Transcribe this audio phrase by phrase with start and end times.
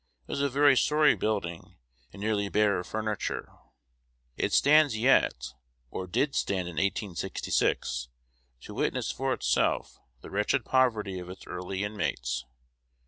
[0.27, 1.75] It was a very sorry building,
[2.11, 3.51] and nearly bare of furniture.
[4.35, 5.53] It stands yet,
[5.91, 8.07] or did stand in 1866,
[8.61, 12.45] to witness for itself the wretched poverty of its early inmates.